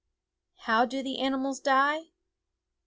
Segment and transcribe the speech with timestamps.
[0.61, 2.05] How do the animals die